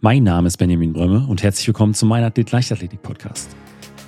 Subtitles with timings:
[0.00, 3.56] Mein Name ist Benjamin Brömme und herzlich willkommen zum Mein Athlet Leichtathletik Podcast.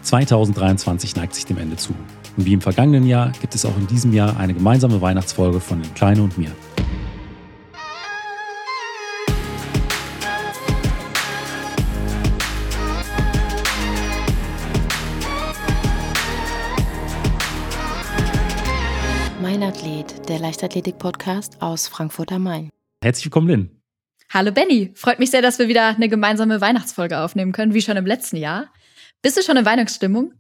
[0.03, 1.95] 2023 neigt sich dem Ende zu.
[2.37, 5.81] Und wie im vergangenen Jahr gibt es auch in diesem Jahr eine gemeinsame Weihnachtsfolge von
[5.81, 6.51] den Kleinen und mir.
[19.41, 22.71] Mein Athlet, der Leichtathletik-Podcast aus Frankfurt am Main.
[23.03, 23.71] Herzlich willkommen, Lynn.
[24.37, 27.97] Hallo Benny, freut mich sehr, dass wir wieder eine gemeinsame Weihnachtsfolge aufnehmen können, wie schon
[27.97, 28.67] im letzten Jahr.
[29.23, 30.35] Bist du schon in Weihnachtsstimmung?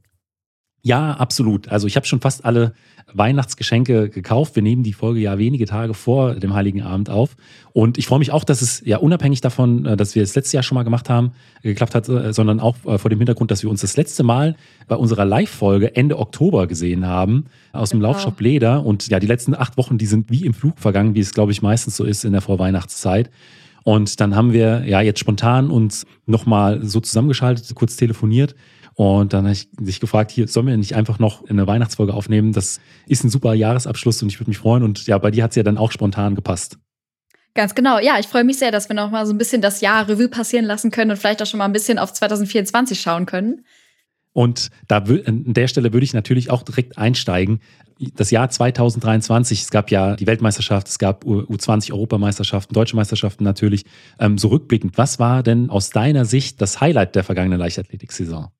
[0.82, 1.68] Ja, absolut.
[1.68, 2.74] Also ich habe schon fast alle
[3.14, 4.54] Weihnachtsgeschenke gekauft.
[4.54, 7.36] Wir nehmen die Folge ja wenige Tage vor dem Heiligen Abend auf.
[7.72, 10.52] Und ich freue mich auch, dass es ja unabhängig davon, äh, dass wir es letztes
[10.52, 11.32] Jahr schon mal gemacht haben,
[11.62, 14.56] geklappt hat, äh, sondern auch äh, vor dem Hintergrund, dass wir uns das letzte Mal
[14.88, 18.12] bei unserer Live-Folge Ende Oktober gesehen haben aus dem genau.
[18.12, 18.84] Laufshop Leder.
[18.84, 21.52] Und ja, die letzten acht Wochen, die sind wie im Flug vergangen, wie es, glaube
[21.52, 23.30] ich, meistens so ist in der Vorweihnachtszeit.
[23.86, 28.56] Und dann haben wir ja jetzt spontan uns nochmal so zusammengeschaltet, kurz telefoniert
[28.94, 32.52] und dann habe ich sich gefragt, hier sollen wir nicht einfach noch eine Weihnachtsfolge aufnehmen?
[32.52, 34.82] Das ist ein super Jahresabschluss und ich würde mich freuen.
[34.82, 36.78] Und ja, bei dir hat es ja dann auch spontan gepasst.
[37.54, 38.00] Ganz genau.
[38.00, 40.28] Ja, ich freue mich sehr, dass wir noch mal so ein bisschen das Jahr Revue
[40.28, 43.64] passieren lassen können und vielleicht auch schon mal ein bisschen auf 2024 schauen können.
[44.36, 47.60] Und da an der Stelle würde ich natürlich auch direkt einsteigen.
[48.16, 53.86] Das Jahr 2023, es gab ja die Weltmeisterschaft, es gab U20-Europameisterschaften, deutsche Meisterschaften natürlich.
[54.20, 58.50] Ähm, so rückblickend, was war denn aus deiner Sicht das Highlight der vergangenen Leichtathletik-Saison?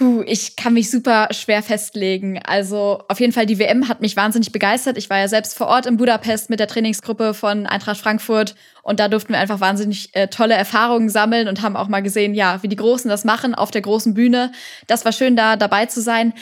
[0.00, 2.40] Puh, ich kann mich super schwer festlegen.
[2.42, 4.96] Also auf jeden Fall, die WM hat mich wahnsinnig begeistert.
[4.96, 8.98] Ich war ja selbst vor Ort in Budapest mit der Trainingsgruppe von Eintracht Frankfurt und
[8.98, 12.62] da durften wir einfach wahnsinnig äh, tolle Erfahrungen sammeln und haben auch mal gesehen, ja,
[12.62, 14.52] wie die Großen das machen auf der großen Bühne.
[14.86, 16.32] Das war schön, da dabei zu sein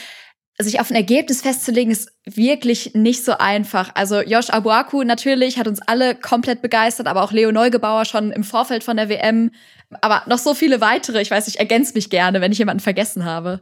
[0.61, 3.92] sich auf ein Ergebnis festzulegen, ist wirklich nicht so einfach.
[3.95, 8.42] Also Josh Abuaku natürlich hat uns alle komplett begeistert, aber auch Leo Neugebauer schon im
[8.42, 9.53] Vorfeld von der WM.
[10.01, 11.20] Aber noch so viele weitere.
[11.23, 13.61] Ich weiß, ich ergänze mich gerne, wenn ich jemanden vergessen habe.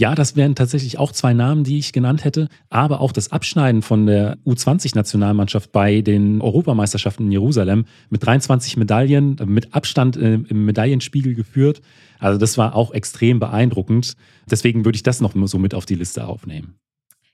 [0.00, 2.48] Ja, das wären tatsächlich auch zwei Namen, die ich genannt hätte.
[2.68, 9.36] Aber auch das Abschneiden von der U20-Nationalmannschaft bei den Europameisterschaften in Jerusalem mit 23 Medaillen,
[9.44, 11.80] mit Abstand äh, im Medaillenspiegel geführt.
[12.18, 14.14] Also das war auch extrem beeindruckend.
[14.50, 16.74] Deswegen würde ich das noch so mit auf die Liste aufnehmen.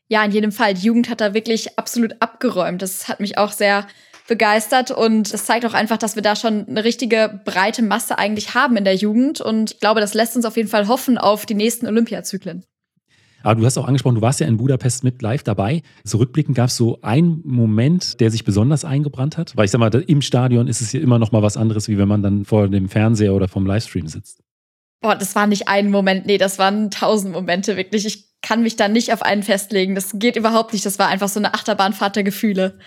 [0.08, 0.74] Ja, in jedem Fall.
[0.74, 2.82] Die Jugend hat da wirklich absolut abgeräumt.
[2.82, 3.86] Das hat mich auch sehr
[4.30, 8.54] begeistert und es zeigt auch einfach, dass wir da schon eine richtige breite Masse eigentlich
[8.54, 11.44] haben in der Jugend und ich glaube, das lässt uns auf jeden Fall hoffen auf
[11.44, 12.64] die nächsten Olympiazyklen.
[13.42, 15.82] Aber du hast auch angesprochen, du warst ja in Budapest mit live dabei.
[16.04, 19.56] So rückblickend gab es so einen Moment, der sich besonders eingebrannt hat?
[19.56, 21.98] Weil ich sag mal, im Stadion ist es ja immer noch mal was anderes, wie
[21.98, 24.42] wenn man dann vor dem Fernseher oder vom Livestream sitzt.
[25.00, 28.04] Boah, das war nicht ein Moment, nee, das waren tausend Momente, wirklich.
[28.06, 29.94] Ich kann mich da nicht auf einen festlegen.
[29.94, 30.86] Das geht überhaupt nicht.
[30.86, 32.78] Das war einfach so eine Achterbahnfahrt der Gefühle.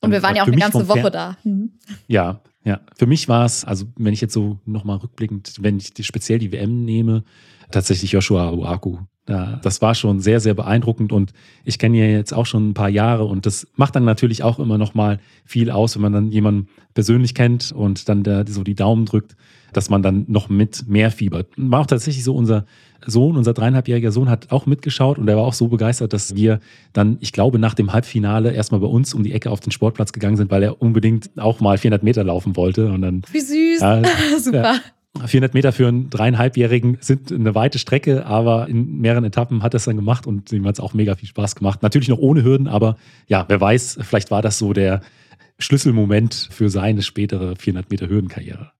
[0.00, 1.36] Und wir waren ja auch eine ganze Woche da.
[1.44, 1.72] Mhm.
[2.06, 2.80] Ja, ja.
[2.96, 6.38] Für mich war es, also wenn ich jetzt so nochmal rückblickend, wenn ich die, speziell
[6.38, 7.24] die WM nehme,
[7.70, 8.98] tatsächlich Joshua Uaku.
[9.28, 11.32] Ja, das war schon sehr, sehr beeindruckend und
[11.64, 14.58] ich kenne ihn jetzt auch schon ein paar Jahre und das macht dann natürlich auch
[14.58, 18.64] immer noch mal viel aus, wenn man dann jemanden persönlich kennt und dann der, so
[18.64, 19.36] die Daumen drückt,
[19.72, 21.48] dass man dann noch mit mehr fiebert.
[21.56, 22.66] War auch tatsächlich so unser
[23.06, 26.60] Sohn, unser dreieinhalbjähriger Sohn hat auch mitgeschaut und er war auch so begeistert, dass wir
[26.92, 30.12] dann, ich glaube, nach dem Halbfinale erstmal bei uns um die Ecke auf den Sportplatz
[30.12, 33.22] gegangen sind, weil er unbedingt auch mal 400 Meter laufen wollte und dann.
[33.32, 33.80] Wie süß.
[33.80, 34.02] Ja,
[34.38, 34.62] Super.
[34.62, 34.80] Ja,
[35.26, 39.78] 400 Meter für einen dreieinhalbjährigen sind eine weite Strecke, aber in mehreren Etappen hat er
[39.78, 41.82] es dann gemacht und ihm hat es auch mega viel Spaß gemacht.
[41.82, 45.00] Natürlich noch ohne Hürden, aber ja, wer weiß, vielleicht war das so der
[45.58, 48.72] Schlüsselmoment für seine spätere 400 Meter Hürdenkarriere.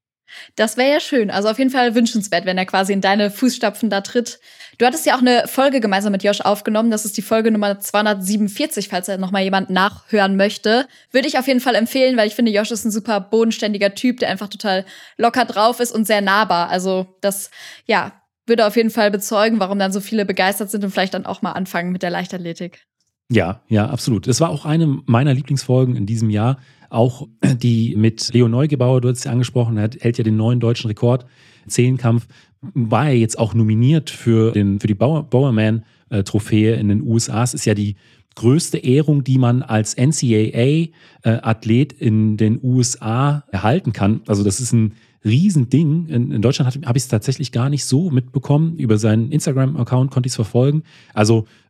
[0.57, 1.31] Das wäre ja schön.
[1.31, 4.41] Also auf jeden Fall wünschenswert, wenn er quasi in deine Fußstapfen da tritt.
[4.79, 6.91] Du hattest ja auch eine Folge gemeinsam mit Josh aufgenommen.
[6.91, 10.87] Das ist die Folge Nummer 247, falls er noch mal jemand nachhören möchte.
[11.11, 14.21] Würde ich auf jeden Fall empfehlen, weil ich finde, Josh ist ein super bodenständiger Typ,
[14.21, 14.87] der einfach total
[15.19, 16.71] locker drauf ist und sehr nahbar.
[16.71, 17.51] Also das,
[17.87, 18.13] ja,
[18.47, 21.43] würde auf jeden Fall bezeugen, warum dann so viele begeistert sind und vielleicht dann auch
[21.43, 22.87] mal anfangen mit der Leichtathletik.
[23.31, 24.27] Ja, ja, absolut.
[24.27, 26.59] Es war auch eine meiner Lieblingsfolgen in diesem Jahr.
[26.91, 30.89] Auch die mit Leo Neugebauer, du hast es angesprochen, er hält ja den neuen deutschen
[30.89, 31.25] Rekord.
[31.67, 32.27] Zehnkampf
[32.61, 37.43] war er jetzt auch nominiert für, den, für die Bowerman-Trophäe in den USA.
[37.43, 37.97] Es ist ja die
[38.35, 44.21] größte Ehrung, die man als NCAA-Athlet in den USA erhalten kann.
[44.27, 44.95] Also das ist ein
[45.25, 46.07] Riesending.
[46.09, 48.77] In, in Deutschland habe ich es tatsächlich gar nicht so mitbekommen.
[48.79, 50.83] Über seinen Instagram-Account konnte ich es verfolgen.
[51.13, 51.47] Also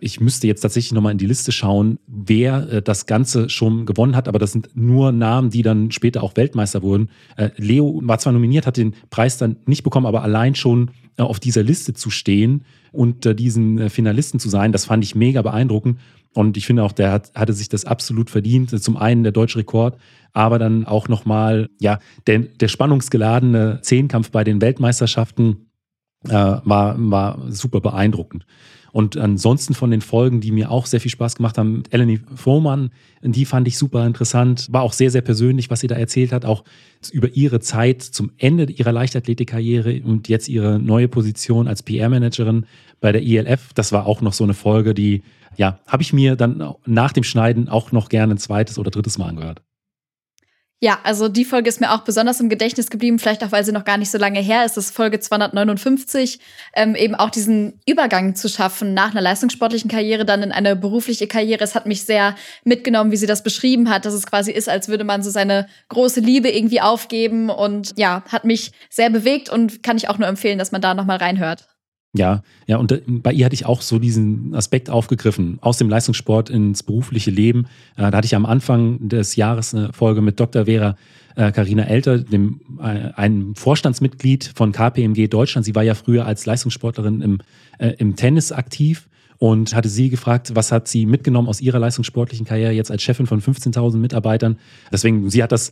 [0.00, 4.16] ich müsste jetzt tatsächlich nochmal in die Liste schauen, wer äh, das Ganze schon gewonnen
[4.16, 7.10] hat, aber das sind nur Namen, die dann später auch Weltmeister wurden.
[7.36, 11.22] Äh, Leo war zwar nominiert, hat den Preis dann nicht bekommen, aber allein schon äh,
[11.22, 15.42] auf dieser Liste zu stehen unter diesen äh, Finalisten zu sein, das fand ich mega
[15.42, 15.98] beeindruckend.
[16.34, 18.70] Und ich finde auch, der hat, hatte sich das absolut verdient.
[18.82, 19.96] Zum einen der deutsche Rekord,
[20.32, 25.70] aber dann auch nochmal, ja, der, der spannungsgeladene Zehnkampf bei den Weltmeisterschaften
[26.28, 28.46] äh, war, war super beeindruckend.
[28.94, 32.90] Und ansonsten von den Folgen, die mir auch sehr viel Spaß gemacht haben, Eleni Frohmann,
[33.22, 34.68] die fand ich super interessant.
[34.70, 36.62] War auch sehr, sehr persönlich, was sie da erzählt hat, auch
[37.10, 42.66] über ihre Zeit zum Ende ihrer Leichtathletikkarriere und jetzt ihre neue Position als PR-Managerin
[43.00, 43.72] bei der ILF.
[43.74, 45.24] Das war auch noch so eine Folge, die,
[45.56, 49.18] ja, habe ich mir dann nach dem Schneiden auch noch gerne ein zweites oder drittes
[49.18, 49.60] Mal angehört.
[50.84, 53.72] Ja, also die Folge ist mir auch besonders im Gedächtnis geblieben, vielleicht auch, weil sie
[53.72, 54.76] noch gar nicht so lange her ist.
[54.76, 56.40] Das ist Folge 259,
[56.74, 61.26] ähm, eben auch diesen Übergang zu schaffen nach einer leistungssportlichen Karriere dann in eine berufliche
[61.26, 61.64] Karriere.
[61.64, 62.34] Es hat mich sehr
[62.64, 65.68] mitgenommen, wie sie das beschrieben hat, dass es quasi ist, als würde man so seine
[65.88, 70.28] große Liebe irgendwie aufgeben und ja, hat mich sehr bewegt und kann ich auch nur
[70.28, 71.66] empfehlen, dass man da nochmal reinhört.
[72.16, 75.88] Ja, ja, und äh, bei ihr hatte ich auch so diesen Aspekt aufgegriffen, aus dem
[75.88, 77.66] Leistungssport ins berufliche Leben.
[77.96, 80.64] Äh, da hatte ich am Anfang des Jahres eine Folge mit Dr.
[80.66, 80.96] Vera
[81.36, 85.64] Karina äh, Elter, dem, einem Vorstandsmitglied von KPMG Deutschland.
[85.64, 87.38] Sie war ja früher als Leistungssportlerin im,
[87.98, 89.08] im Tennis aktiv
[89.44, 93.26] und hatte sie gefragt, was hat sie mitgenommen aus ihrer leistungssportlichen Karriere jetzt als Chefin
[93.26, 94.56] von 15.000 Mitarbeitern.
[94.90, 95.70] Deswegen, sie hat das,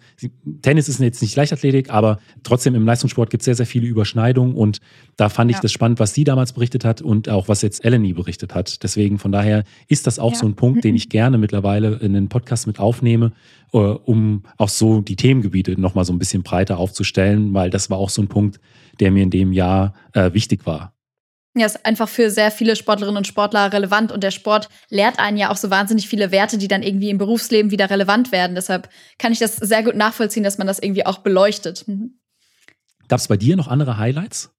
[0.60, 4.54] Tennis ist jetzt nicht Leichtathletik, aber trotzdem im Leistungssport gibt es sehr, sehr viele Überschneidungen
[4.54, 4.82] und
[5.16, 5.62] da fand ich ja.
[5.62, 8.82] das spannend, was sie damals berichtet hat und auch was jetzt Eleni berichtet hat.
[8.82, 10.38] Deswegen, von daher ist das auch ja.
[10.40, 13.32] so ein Punkt, den ich gerne mittlerweile in den Podcast mit aufnehme,
[13.72, 17.96] äh, um auch so die Themengebiete nochmal so ein bisschen breiter aufzustellen, weil das war
[17.96, 18.60] auch so ein Punkt,
[19.00, 20.91] der mir in dem Jahr äh, wichtig war.
[21.54, 25.36] Ja, ist einfach für sehr viele Sportlerinnen und Sportler relevant und der Sport lehrt einen
[25.36, 28.54] ja auch so wahnsinnig viele Werte, die dann irgendwie im Berufsleben wieder relevant werden.
[28.54, 28.88] Deshalb
[29.18, 31.86] kann ich das sehr gut nachvollziehen, dass man das irgendwie auch beleuchtet.
[31.86, 32.18] Mhm.
[33.08, 34.50] Gab es bei dir noch andere Highlights?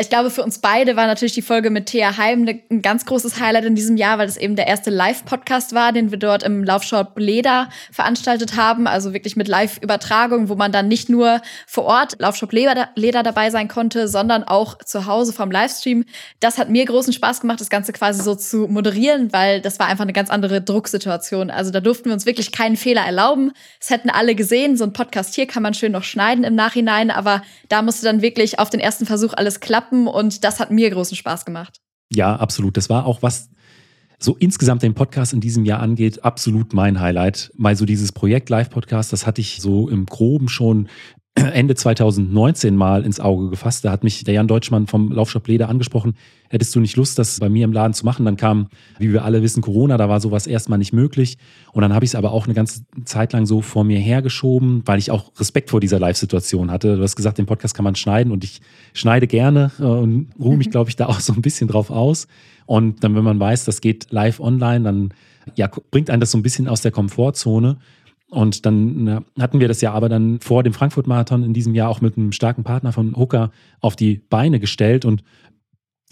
[0.00, 3.38] Ich glaube, für uns beide war natürlich die Folge mit Thea Heim ein ganz großes
[3.38, 6.64] Highlight in diesem Jahr, weil es eben der erste Live-Podcast war, den wir dort im
[6.64, 8.86] Laufshop Leder veranstaltet haben.
[8.86, 13.68] Also wirklich mit Live-Übertragung, wo man dann nicht nur vor Ort Laufshop Leder dabei sein
[13.68, 16.06] konnte, sondern auch zu Hause vom Livestream.
[16.40, 19.86] Das hat mir großen Spaß gemacht, das Ganze quasi so zu moderieren, weil das war
[19.86, 21.50] einfach eine ganz andere Drucksituation.
[21.50, 23.52] Also da durften wir uns wirklich keinen Fehler erlauben.
[23.78, 24.78] Es hätten alle gesehen.
[24.78, 28.22] So ein Podcast hier kann man schön noch schneiden im Nachhinein, aber da musste dann
[28.22, 31.80] wirklich auf den ersten Versuch alles klappen klappen und das hat mir großen Spaß gemacht.
[32.12, 32.76] Ja, absolut.
[32.76, 33.50] Das war auch was
[34.18, 37.52] so insgesamt den Podcast in diesem Jahr angeht, absolut mein Highlight.
[37.56, 40.88] Mal so dieses Projekt Live-Podcast, das hatte ich so im Groben schon
[41.34, 43.84] Ende 2019 mal ins Auge gefasst.
[43.84, 46.14] Da hat mich der Jan Deutschmann vom Laufshop Leder angesprochen.
[46.48, 48.24] Hättest du nicht Lust, das bei mir im Laden zu machen?
[48.24, 48.68] Dann kam,
[48.98, 51.38] wie wir alle wissen, Corona, da war sowas erstmal nicht möglich.
[51.72, 54.82] Und dann habe ich es aber auch eine ganze Zeit lang so vor mir hergeschoben,
[54.86, 56.96] weil ich auch Respekt vor dieser Live-Situation hatte.
[56.96, 58.60] Du hast gesagt, den Podcast kann man schneiden und ich
[58.92, 62.26] schneide gerne äh, und ruhe mich, glaube ich, da auch so ein bisschen drauf aus.
[62.66, 65.14] Und dann, wenn man weiß, das geht live online, dann
[65.56, 67.78] ja, bringt einen das so ein bisschen aus der Komfortzone.
[68.30, 72.00] Und dann hatten wir das ja aber dann vor dem Frankfurt-Marathon in diesem Jahr auch
[72.00, 73.50] mit einem starken Partner von Hooker
[73.80, 75.04] auf die Beine gestellt.
[75.04, 75.24] Und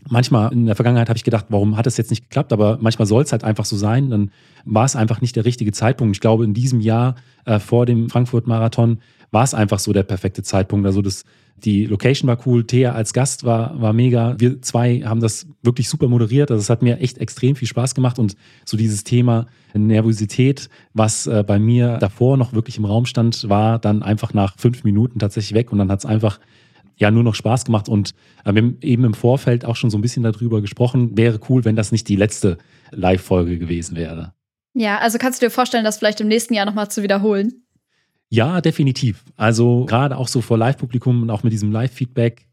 [0.08, 2.52] manchmal in der Vergangenheit habe ich gedacht, warum hat das jetzt nicht geklappt?
[2.52, 4.10] Aber manchmal soll es halt einfach so sein.
[4.10, 4.32] Dann
[4.64, 6.16] war es einfach nicht der richtige Zeitpunkt.
[6.16, 8.98] Ich glaube, in diesem Jahr äh, vor dem Frankfurt-Marathon
[9.30, 10.86] war es einfach so der perfekte Zeitpunkt.
[10.86, 11.24] Also das
[11.64, 14.36] die Location war cool, Thea als Gast war, war mega.
[14.38, 16.50] Wir zwei haben das wirklich super moderiert.
[16.50, 21.26] Also es hat mir echt extrem viel Spaß gemacht und so dieses Thema Nervosität, was
[21.26, 25.18] äh, bei mir davor noch wirklich im Raum stand, war dann einfach nach fünf Minuten
[25.18, 26.40] tatsächlich weg und dann hat es einfach
[26.96, 29.98] ja nur noch Spaß gemacht und äh, wir haben eben im Vorfeld auch schon so
[29.98, 31.16] ein bisschen darüber gesprochen.
[31.16, 32.58] Wäre cool, wenn das nicht die letzte
[32.90, 34.32] Live-Folge gewesen wäre.
[34.74, 37.64] Ja, also kannst du dir vorstellen, das vielleicht im nächsten Jahr nochmal zu wiederholen?
[38.30, 39.24] Ja, definitiv.
[39.36, 42.46] Also gerade auch so vor Live-Publikum und auch mit diesem Live-Feedback,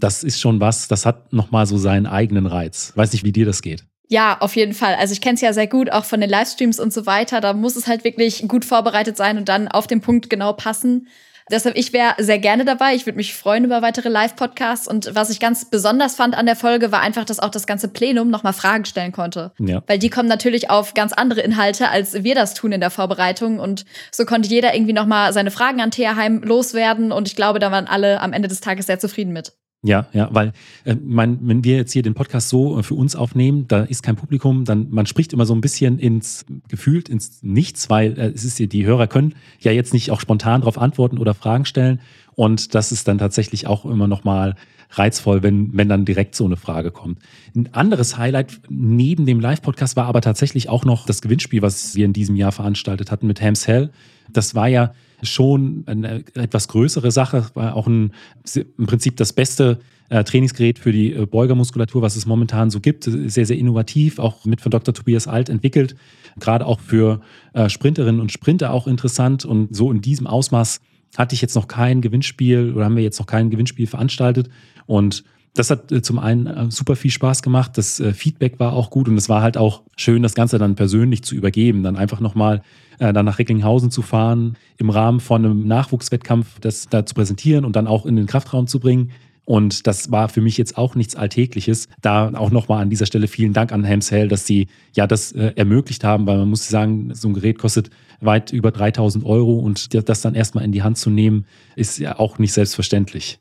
[0.00, 2.92] das ist schon was, das hat nochmal so seinen eigenen Reiz.
[2.96, 3.84] Weiß nicht, wie dir das geht.
[4.08, 4.94] Ja, auf jeden Fall.
[4.94, 7.40] Also ich kenne es ja sehr gut, auch von den Livestreams und so weiter.
[7.40, 11.08] Da muss es halt wirklich gut vorbereitet sein und dann auf den Punkt genau passen.
[11.50, 12.94] Deshalb, ich wäre sehr gerne dabei.
[12.94, 14.88] Ich würde mich freuen über weitere Live-Podcasts.
[14.88, 17.86] Und was ich ganz besonders fand an der Folge, war einfach, dass auch das ganze
[17.88, 19.52] Plenum nochmal Fragen stellen konnte.
[19.58, 19.82] Ja.
[19.86, 23.60] Weil die kommen natürlich auf ganz andere Inhalte, als wir das tun in der Vorbereitung.
[23.60, 27.12] Und so konnte jeder irgendwie nochmal seine Fragen an Thea Heim loswerden.
[27.12, 29.52] Und ich glaube, da waren alle am Ende des Tages sehr zufrieden mit.
[29.86, 30.52] Ja, ja, weil
[30.84, 34.02] äh, mein, wenn wir jetzt hier den Podcast so äh, für uns aufnehmen, da ist
[34.02, 38.32] kein Publikum, dann man spricht immer so ein bisschen ins gefühlt ins Nichts, weil äh,
[38.34, 42.00] es ist die Hörer können ja jetzt nicht auch spontan darauf antworten oder Fragen stellen
[42.34, 44.56] und das ist dann tatsächlich auch immer noch mal
[44.90, 47.20] reizvoll, wenn wenn dann direkt so eine Frage kommt.
[47.54, 52.06] Ein anderes Highlight neben dem Live-Podcast war aber tatsächlich auch noch das Gewinnspiel, was wir
[52.06, 53.90] in diesem Jahr veranstaltet hatten mit Hams Hell.
[54.32, 58.12] Das war ja schon eine etwas größere Sache, war auch ein,
[58.54, 63.04] im Prinzip das beste äh, Trainingsgerät für die äh, Beugermuskulatur, was es momentan so gibt.
[63.04, 64.94] Sehr, sehr innovativ, auch mit von Dr.
[64.94, 65.96] Tobias Alt entwickelt.
[66.38, 67.20] Gerade auch für
[67.54, 69.44] äh, Sprinterinnen und Sprinter auch interessant.
[69.44, 70.80] Und so in diesem Ausmaß
[71.16, 74.48] hatte ich jetzt noch kein Gewinnspiel oder haben wir jetzt noch kein Gewinnspiel veranstaltet.
[74.86, 75.24] Und
[75.56, 77.72] das hat äh, zum einen äh, super viel Spaß gemacht.
[77.76, 80.76] Das äh, Feedback war auch gut und es war halt auch schön, das Ganze dann
[80.76, 81.82] persönlich zu übergeben.
[81.82, 82.62] Dann einfach nochmal
[82.98, 87.64] äh, dann nach Recklinghausen zu fahren, im Rahmen von einem Nachwuchswettkampf das da zu präsentieren
[87.64, 89.10] und dann auch in den Kraftraum zu bringen.
[89.44, 91.88] Und das war für mich jetzt auch nichts Alltägliches.
[92.02, 95.52] Da auch nochmal an dieser Stelle vielen Dank an Hell, dass sie ja das äh,
[95.54, 99.94] ermöglicht haben, weil man muss sagen, so ein Gerät kostet weit über 3000 Euro und
[99.94, 101.46] das dann erstmal in die Hand zu nehmen,
[101.76, 103.38] ist ja auch nicht selbstverständlich.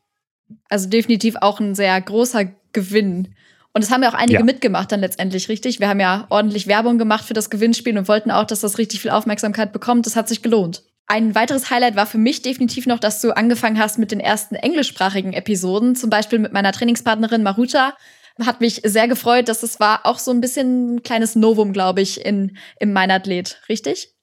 [0.69, 3.35] Also definitiv auch ein sehr großer Gewinn.
[3.73, 4.45] Und es haben ja auch einige ja.
[4.45, 5.81] mitgemacht dann letztendlich, richtig?
[5.81, 9.01] Wir haben ja ordentlich Werbung gemacht für das Gewinnspiel und wollten auch, dass das richtig
[9.01, 10.05] viel Aufmerksamkeit bekommt.
[10.05, 10.83] Das hat sich gelohnt.
[11.07, 14.55] Ein weiteres Highlight war für mich definitiv noch, dass du angefangen hast mit den ersten
[14.55, 17.95] englischsprachigen Episoden, zum Beispiel mit meiner Trainingspartnerin Maruta.
[18.39, 22.01] Hat mich sehr gefreut, dass es war auch so ein bisschen ein kleines Novum, glaube
[22.01, 24.14] ich, in, in mein Athlet, richtig?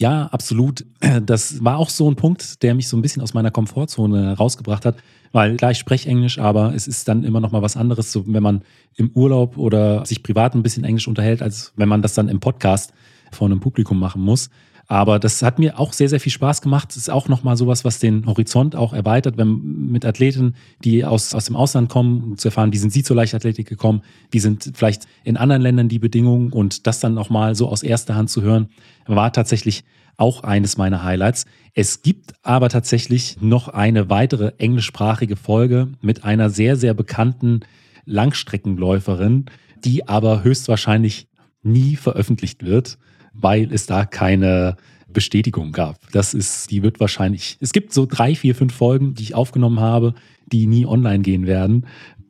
[0.00, 0.86] Ja, absolut.
[1.26, 4.86] Das war auch so ein Punkt, der mich so ein bisschen aus meiner Komfortzone rausgebracht
[4.86, 4.96] hat,
[5.32, 8.24] weil klar, ich spreche Englisch, aber es ist dann immer noch mal was anderes, so
[8.26, 8.62] wenn man
[8.96, 12.40] im Urlaub oder sich privat ein bisschen Englisch unterhält, als wenn man das dann im
[12.40, 12.94] Podcast
[13.30, 14.48] vor einem Publikum machen muss.
[14.90, 16.90] Aber das hat mir auch sehr, sehr viel Spaß gemacht.
[16.90, 21.32] Es ist auch nochmal sowas, was den Horizont auch erweitert, wenn mit Athleten, die aus,
[21.32, 25.06] aus dem Ausland kommen, zu erfahren, wie sind sie zur Leichtathletik gekommen, wie sind vielleicht
[25.22, 28.68] in anderen Ländern die Bedingungen und das dann nochmal so aus erster Hand zu hören,
[29.06, 29.84] war tatsächlich
[30.16, 31.46] auch eines meiner Highlights.
[31.72, 37.60] Es gibt aber tatsächlich noch eine weitere englischsprachige Folge mit einer sehr, sehr bekannten
[38.06, 39.46] Langstreckenläuferin,
[39.84, 41.28] die aber höchstwahrscheinlich
[41.62, 42.98] nie veröffentlicht wird
[43.32, 44.76] weil es da keine
[45.12, 45.96] Bestätigung gab.
[46.12, 49.80] Das ist, die wird wahrscheinlich, es gibt so drei, vier, fünf Folgen, die ich aufgenommen
[49.80, 50.14] habe,
[50.46, 51.86] die nie online gehen werden.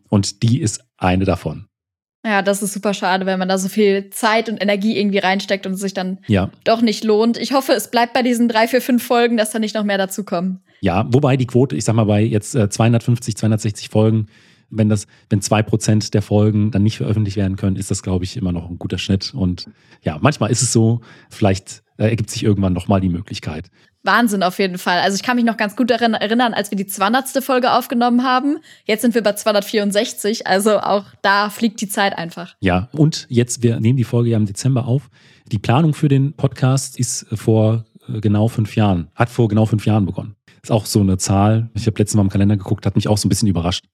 [0.09, 1.66] Und die ist eine davon.
[2.25, 5.66] Ja, das ist super schade, wenn man da so viel Zeit und Energie irgendwie reinsteckt
[5.66, 6.50] und es sich dann ja.
[6.64, 7.38] doch nicht lohnt.
[7.38, 9.97] Ich hoffe, es bleibt bei diesen drei, vier, fünf Folgen, dass da nicht noch mehr
[9.97, 10.61] dazukommen.
[10.83, 14.26] Ja, wobei die Quote, ich sag mal, bei jetzt 250, äh, 260 Folgen
[14.70, 18.24] wenn das, wenn zwei Prozent der Folgen dann nicht veröffentlicht werden können, ist das, glaube
[18.24, 19.34] ich, immer noch ein guter Schnitt.
[19.34, 19.68] Und
[20.02, 23.70] ja, manchmal ist es so, vielleicht äh, ergibt sich irgendwann nochmal die Möglichkeit.
[24.02, 25.00] Wahnsinn auf jeden Fall.
[25.00, 27.44] Also ich kann mich noch ganz gut daran erinnern, als wir die 200.
[27.44, 28.58] Folge aufgenommen haben.
[28.86, 32.56] Jetzt sind wir bei 264, also auch da fliegt die Zeit einfach.
[32.60, 35.10] Ja, und jetzt, wir nehmen die Folge ja im Dezember auf.
[35.52, 39.84] Die Planung für den Podcast ist vor äh, genau fünf Jahren, hat vor genau fünf
[39.84, 40.36] Jahren begonnen.
[40.62, 41.70] Ist auch so eine Zahl.
[41.74, 43.86] Ich habe letztes Mal im Kalender geguckt, hat mich auch so ein bisschen überrascht.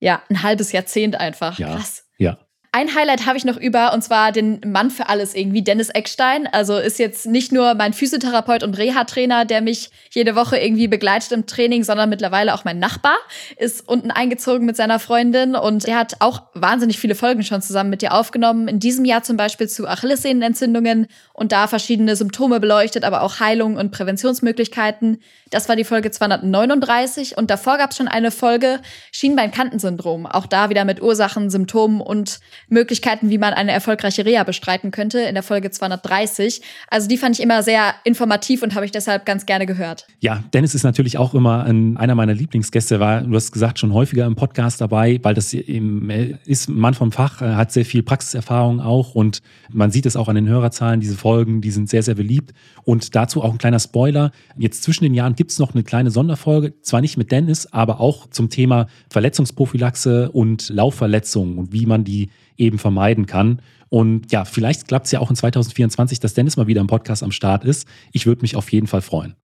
[0.00, 1.58] Ja, ein halbes Jahrzehnt einfach.
[1.58, 2.06] Ja, Krass.
[2.18, 2.38] Ja.
[2.76, 6.48] Ein Highlight habe ich noch über, und zwar den Mann für alles irgendwie, Dennis Eckstein.
[6.48, 11.30] Also ist jetzt nicht nur mein Physiotherapeut und Reha-Trainer, der mich jede Woche irgendwie begleitet
[11.30, 13.14] im Training, sondern mittlerweile auch mein Nachbar
[13.58, 17.90] ist unten eingezogen mit seiner Freundin und der hat auch wahnsinnig viele Folgen schon zusammen
[17.90, 18.66] mit dir aufgenommen.
[18.66, 23.76] In diesem Jahr zum Beispiel zu Achillessehnenentzündungen und da verschiedene Symptome beleuchtet, aber auch Heilung
[23.76, 25.20] und Präventionsmöglichkeiten.
[25.50, 28.80] Das war die Folge 239 und davor gab es schon eine Folge
[29.12, 30.26] Schienbeinkantensyndrom.
[30.26, 35.20] Auch da wieder mit Ursachen, Symptomen und Möglichkeiten, wie man eine erfolgreiche Reha bestreiten könnte,
[35.20, 36.62] in der Folge 230.
[36.88, 40.06] Also die fand ich immer sehr informativ und habe ich deshalb ganz gerne gehört.
[40.20, 43.92] Ja, Dennis ist natürlich auch immer ein, einer meiner Lieblingsgäste, war, du hast gesagt, schon
[43.92, 46.10] häufiger im Podcast dabei, weil das eben,
[46.44, 49.40] ist ein Mann vom Fach, hat sehr viel Praxiserfahrung auch und
[49.70, 52.52] man sieht es auch an den Hörerzahlen, diese Folgen, die sind sehr, sehr beliebt.
[52.84, 54.30] Und dazu auch ein kleiner Spoiler.
[54.56, 58.00] Jetzt zwischen den Jahren gibt es noch eine kleine Sonderfolge, zwar nicht mit Dennis, aber
[58.00, 63.60] auch zum Thema Verletzungsprophylaxe und Laufverletzungen und wie man die eben vermeiden kann.
[63.88, 67.22] Und ja, vielleicht klappt es ja auch in 2024, dass Dennis mal wieder im Podcast
[67.22, 67.86] am Start ist.
[68.12, 69.36] Ich würde mich auf jeden Fall freuen.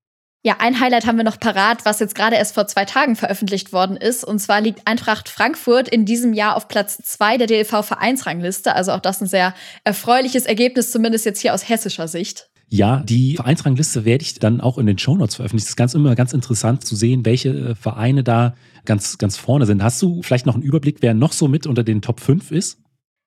[0.43, 3.75] Ja, ein Highlight haben wir noch parat, was jetzt gerade erst vor zwei Tagen veröffentlicht
[3.75, 4.25] worden ist.
[4.25, 8.75] Und zwar liegt Eintracht Frankfurt in diesem Jahr auf Platz zwei der DLV-Vereinsrangliste.
[8.75, 12.49] Also auch das ein sehr erfreuliches Ergebnis, zumindest jetzt hier aus hessischer Sicht.
[12.73, 15.67] Ja, die Vereinsrangliste werde ich dann auch in den Shownotes veröffentlichen.
[15.67, 18.55] Es ist ganz immer ganz interessant zu sehen, welche äh, Vereine da
[18.87, 19.83] ganz, ganz vorne sind.
[19.83, 22.79] Hast du vielleicht noch einen Überblick, wer noch so mit unter den Top 5 ist?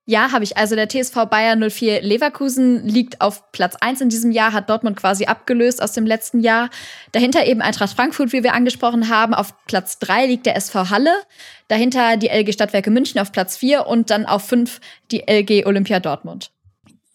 [0.05, 0.57] Ja, habe ich.
[0.57, 4.97] Also der TSV Bayern 04 Leverkusen liegt auf Platz 1 in diesem Jahr, hat Dortmund
[4.97, 6.69] quasi abgelöst aus dem letzten Jahr.
[7.13, 9.33] Dahinter eben Eintracht Frankfurt, wie wir angesprochen haben.
[9.33, 11.13] Auf Platz 3 liegt der SV Halle.
[11.69, 14.81] Dahinter die LG Stadtwerke München auf Platz 4 und dann auf 5
[15.11, 16.51] die LG Olympia Dortmund.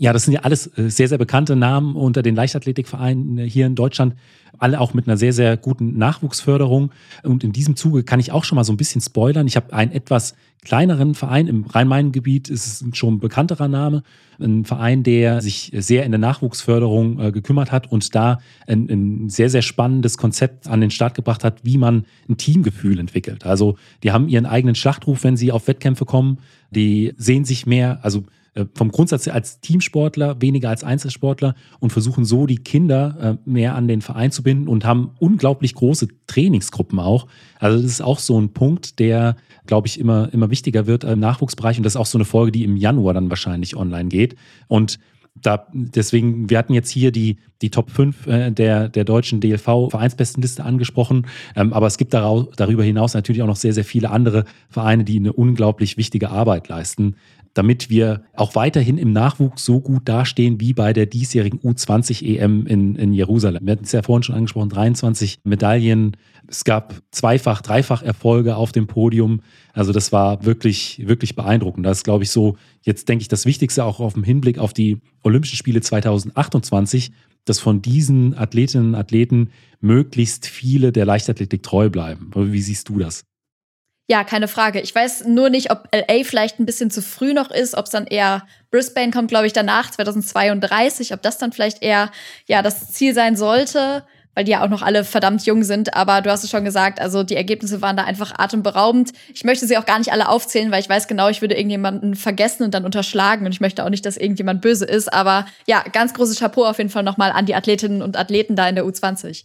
[0.00, 3.74] Ja, das sind ja alles äh, sehr, sehr bekannte Namen unter den Leichtathletikvereinen hier in
[3.74, 4.14] Deutschland.
[4.56, 6.92] Alle auch mit einer sehr, sehr guten Nachwuchsförderung.
[7.24, 9.48] Und in diesem Zuge kann ich auch schon mal so ein bisschen spoilern.
[9.48, 14.04] Ich habe einen etwas kleineren Verein im Rhein-Main-Gebiet, ist schon ein bekannterer Name.
[14.40, 18.38] Ein Verein, der sich sehr in der Nachwuchsförderung äh, gekümmert hat und da
[18.68, 23.00] ein, ein, sehr, sehr spannendes Konzept an den Start gebracht hat, wie man ein Teamgefühl
[23.00, 23.44] entwickelt.
[23.46, 26.38] Also die haben ihren eigenen Schlachtruf, wenn sie auf Wettkämpfe kommen.
[26.70, 28.22] Die sehen sich mehr, also äh,
[28.74, 33.88] vom Grundsatz als Teamsportler, weniger als Einzelsportler und versuchen so die Kinder äh, mehr an
[33.88, 37.26] den Verein zu binden und haben unglaublich große Trainingsgruppen auch.
[37.58, 39.36] Also das ist auch so ein Punkt, der,
[39.66, 42.52] glaube ich, immer, immer wichtiger wird im Nachwuchsbereich und das ist auch so eine Folge,
[42.52, 44.36] die im Januar dann wahrscheinlich online geht.
[44.66, 44.98] Und
[45.42, 50.64] da, deswegen, wir hatten jetzt hier die, die Top 5 äh, der, der deutschen DLV-Vereinsbestenliste
[50.64, 51.26] angesprochen.
[51.56, 55.18] Ähm, aber es gibt darüber hinaus natürlich auch noch sehr, sehr viele andere Vereine, die
[55.18, 57.16] eine unglaublich wichtige Arbeit leisten
[57.54, 62.66] damit wir auch weiterhin im Nachwuchs so gut dastehen wie bei der diesjährigen U20 EM
[62.66, 63.64] in, in Jerusalem.
[63.66, 66.16] Wir hatten es ja vorhin schon angesprochen, 23 Medaillen.
[66.46, 69.40] Es gab zweifach, dreifach Erfolge auf dem Podium.
[69.72, 71.84] Also das war wirklich, wirklich beeindruckend.
[71.84, 74.72] Das ist, glaube ich, so, jetzt denke ich, das Wichtigste auch auf dem Hinblick auf
[74.72, 77.12] die Olympischen Spiele 2028,
[77.44, 79.50] dass von diesen Athletinnen und Athleten
[79.80, 82.30] möglichst viele der Leichtathletik treu bleiben.
[82.34, 83.24] Wie siehst du das?
[84.10, 84.80] Ja, keine Frage.
[84.80, 87.90] Ich weiß nur nicht, ob LA vielleicht ein bisschen zu früh noch ist, ob es
[87.90, 92.10] dann eher Brisbane kommt, glaube ich, danach 2032, ob das dann vielleicht eher
[92.46, 95.94] ja das Ziel sein sollte, weil die ja auch noch alle verdammt jung sind.
[95.94, 99.12] Aber du hast es schon gesagt, also die Ergebnisse waren da einfach atemberaubend.
[99.34, 102.14] Ich möchte sie auch gar nicht alle aufzählen, weil ich weiß genau, ich würde irgendjemanden
[102.14, 105.12] vergessen und dann unterschlagen und ich möchte auch nicht, dass irgendjemand böse ist.
[105.12, 108.66] Aber ja, ganz großes Chapeau auf jeden Fall nochmal an die Athletinnen und Athleten da
[108.70, 109.44] in der U20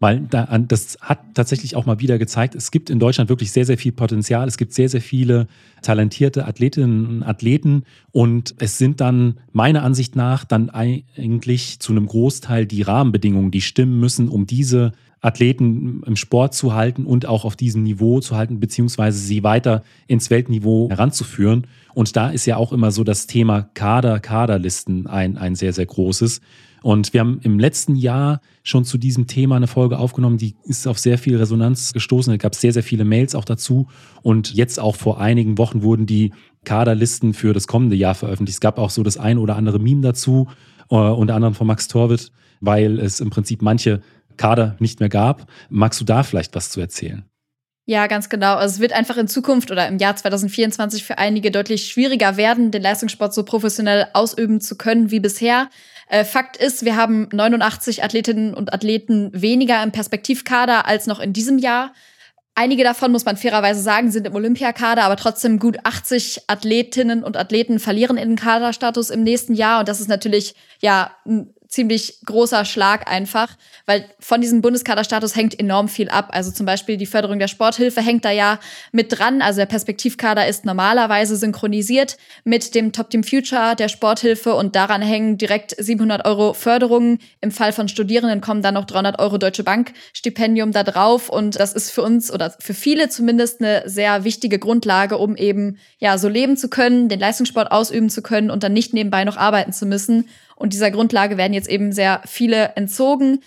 [0.00, 3.64] weil da, das hat tatsächlich auch mal wieder gezeigt, es gibt in Deutschland wirklich sehr,
[3.64, 4.46] sehr viel Potenzial.
[4.46, 5.46] Es gibt sehr, sehr viele
[5.82, 12.06] talentierte Athletinnen und Athleten und es sind dann meiner Ansicht nach dann eigentlich zu einem
[12.06, 14.92] Großteil die Rahmenbedingungen, die stimmen müssen, um diese
[15.24, 19.82] Athleten im Sport zu halten und auch auf diesem Niveau zu halten, beziehungsweise sie weiter
[20.06, 21.66] ins Weltniveau heranzuführen.
[21.94, 25.86] Und da ist ja auch immer so das Thema Kader, Kaderlisten ein, ein sehr, sehr
[25.86, 26.40] großes.
[26.82, 30.86] Und wir haben im letzten Jahr schon zu diesem Thema eine Folge aufgenommen, die ist
[30.86, 32.30] auf sehr viel Resonanz gestoßen.
[32.34, 33.88] Es gab sehr, sehr viele Mails auch dazu.
[34.20, 36.32] Und jetzt auch vor einigen Wochen wurden die
[36.64, 38.56] Kaderlisten für das kommende Jahr veröffentlicht.
[38.56, 40.48] Es gab auch so das ein oder andere Meme dazu,
[40.90, 44.02] uh, unter anderem von Max Torwitt, weil es im Prinzip manche
[44.36, 45.50] Kader nicht mehr gab.
[45.70, 47.24] Magst du da vielleicht was zu erzählen?
[47.86, 48.54] Ja, ganz genau.
[48.54, 52.70] Also es wird einfach in Zukunft oder im Jahr 2024 für einige deutlich schwieriger werden,
[52.70, 55.68] den Leistungssport so professionell ausüben zu können wie bisher.
[56.08, 61.34] Äh, Fakt ist, wir haben 89 Athletinnen und Athleten weniger im Perspektivkader als noch in
[61.34, 61.92] diesem Jahr.
[62.54, 67.36] Einige davon, muss man fairerweise sagen, sind im Olympiakader, aber trotzdem gut 80 Athletinnen und
[67.36, 69.80] Athleten verlieren ihren Kaderstatus im nächsten Jahr.
[69.80, 73.48] Und das ist natürlich ja ein ziemlich großer Schlag einfach,
[73.84, 76.28] weil von diesem Bundeskaderstatus hängt enorm viel ab.
[76.30, 78.60] Also zum Beispiel die Förderung der Sporthilfe hängt da ja
[78.92, 79.42] mit dran.
[79.42, 85.02] Also der Perspektivkader ist normalerweise synchronisiert mit dem Top Team Future der Sporthilfe und daran
[85.02, 87.18] hängen direkt 700 Euro Förderungen.
[87.40, 91.58] Im Fall von Studierenden kommen dann noch 300 Euro Deutsche Bank Stipendium da drauf und
[91.58, 96.18] das ist für uns oder für viele zumindest eine sehr wichtige Grundlage, um eben ja
[96.18, 99.72] so leben zu können, den Leistungssport ausüben zu können und dann nicht nebenbei noch arbeiten
[99.72, 100.28] zu müssen.
[100.56, 103.40] Und dieser Grundlage werden jetzt eben sehr viele entzogen.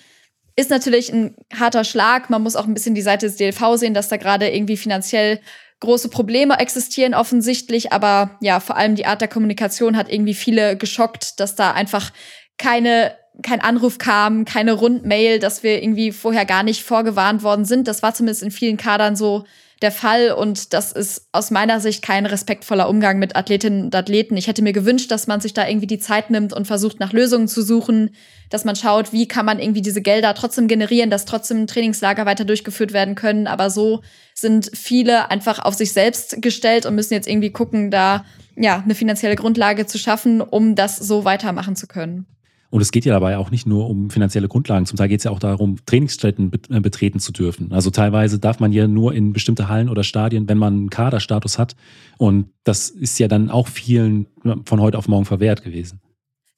[0.56, 2.30] Ist natürlich ein harter Schlag.
[2.30, 5.40] Man muss auch ein bisschen die Seite des DLV sehen, dass da gerade irgendwie finanziell
[5.80, 7.92] große Probleme existieren offensichtlich.
[7.94, 12.12] Aber ja, vor allem die Art der Kommunikation hat irgendwie viele geschockt, dass da einfach
[12.58, 17.88] keine kein Anruf kam, keine Rundmail, dass wir irgendwie vorher gar nicht vorgewarnt worden sind.
[17.88, 19.46] Das war zumindest in vielen Kadern so
[19.82, 24.36] der Fall und das ist aus meiner Sicht kein respektvoller Umgang mit Athletinnen und Athleten.
[24.36, 27.14] Ich hätte mir gewünscht, dass man sich da irgendwie die Zeit nimmt und versucht nach
[27.14, 28.16] Lösungen zu suchen,
[28.50, 32.46] dass man schaut, wie kann man irgendwie diese Gelder trotzdem generieren, dass trotzdem Trainingslager weiter
[32.46, 33.46] durchgeführt werden können.
[33.46, 34.02] Aber so
[34.34, 38.96] sind viele einfach auf sich selbst gestellt und müssen jetzt irgendwie gucken, da ja eine
[38.96, 42.26] finanzielle Grundlage zu schaffen, um das so weitermachen zu können.
[42.70, 44.86] Und es geht ja dabei auch nicht nur um finanzielle Grundlagen.
[44.86, 47.72] Zum Teil geht es ja auch darum, Trainingsstätten äh, betreten zu dürfen.
[47.72, 51.58] Also teilweise darf man ja nur in bestimmte Hallen oder Stadien, wenn man einen Kaderstatus
[51.58, 51.76] hat.
[52.18, 54.28] Und das ist ja dann auch vielen
[54.66, 56.02] von heute auf morgen verwehrt gewesen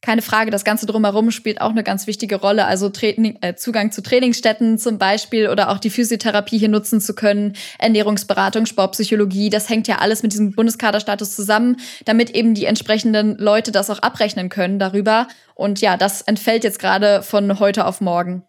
[0.01, 2.65] keine Frage, das Ganze drumherum spielt auch eine ganz wichtige Rolle.
[2.65, 7.13] Also Training, äh, Zugang zu Trainingsstätten zum Beispiel oder auch die Physiotherapie hier nutzen zu
[7.13, 13.37] können, Ernährungsberatung, Sportpsychologie, das hängt ja alles mit diesem Bundeskaderstatus zusammen, damit eben die entsprechenden
[13.37, 15.27] Leute das auch abrechnen können darüber.
[15.53, 18.43] Und ja, das entfällt jetzt gerade von heute auf morgen.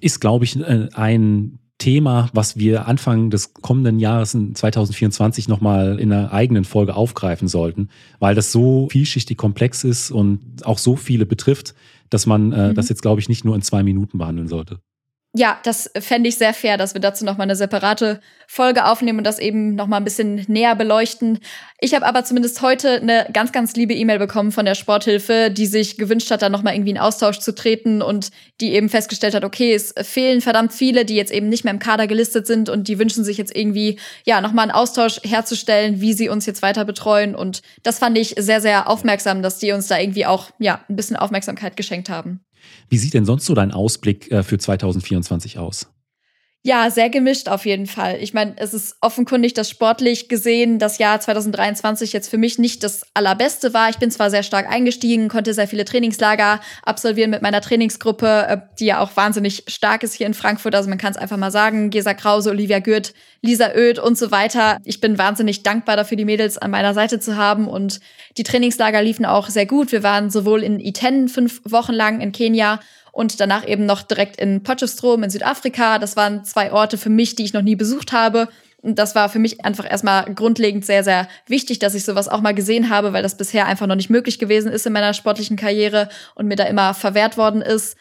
[0.00, 6.12] Ist, glaube ich, äh, ein Thema, was wir Anfang des kommenden Jahres 2024 nochmal in
[6.12, 7.88] einer eigenen Folge aufgreifen sollten,
[8.20, 11.74] weil das so vielschichtig komplex ist und auch so viele betrifft,
[12.08, 12.74] dass man äh, mhm.
[12.74, 14.78] das jetzt, glaube ich, nicht nur in zwei Minuten behandeln sollte
[15.34, 19.24] ja, das fände ich sehr fair, dass wir dazu nochmal eine separate Folge aufnehmen und
[19.24, 21.38] das eben nochmal ein bisschen näher beleuchten.
[21.80, 25.64] Ich habe aber zumindest heute eine ganz, ganz liebe E-Mail bekommen von der Sporthilfe, die
[25.64, 29.44] sich gewünscht hat, da nochmal irgendwie in Austausch zu treten und die eben festgestellt hat,
[29.44, 32.88] okay, es fehlen verdammt viele, die jetzt eben nicht mehr im Kader gelistet sind und
[32.88, 36.84] die wünschen sich jetzt irgendwie, ja, nochmal einen Austausch herzustellen, wie sie uns jetzt weiter
[36.84, 37.34] betreuen.
[37.34, 40.96] Und das fand ich sehr, sehr aufmerksam, dass die uns da irgendwie auch, ja, ein
[40.96, 42.44] bisschen Aufmerksamkeit geschenkt haben.
[42.88, 45.88] Wie sieht denn sonst so dein Ausblick äh, für 2024 aus?
[46.64, 48.18] Ja, sehr gemischt auf jeden Fall.
[48.20, 52.84] Ich meine, es ist offenkundig, dass sportlich gesehen das Jahr 2023 jetzt für mich nicht
[52.84, 53.90] das allerbeste war.
[53.90, 58.58] Ich bin zwar sehr stark eingestiegen, konnte sehr viele Trainingslager absolvieren mit meiner Trainingsgruppe, äh,
[58.78, 60.76] die ja auch wahnsinnig stark ist hier in Frankfurt.
[60.76, 64.30] Also man kann es einfach mal sagen, Gesa Krause, Olivia Gürt, Lisa Oeth und so
[64.30, 64.78] weiter.
[64.84, 67.98] Ich bin wahnsinnig dankbar dafür, die Mädels an meiner Seite zu haben und
[68.36, 69.90] die Trainingslager liefen auch sehr gut.
[69.90, 72.78] Wir waren sowohl in Iten fünf Wochen lang in Kenia
[73.12, 75.98] und danach eben noch direkt in Potchefstroom in Südafrika.
[75.98, 78.48] Das waren zwei Orte für mich, die ich noch nie besucht habe.
[78.80, 82.40] Und das war für mich einfach erstmal grundlegend sehr, sehr wichtig, dass ich sowas auch
[82.40, 85.56] mal gesehen habe, weil das bisher einfach noch nicht möglich gewesen ist in meiner sportlichen
[85.56, 87.96] Karriere und mir da immer verwehrt worden ist.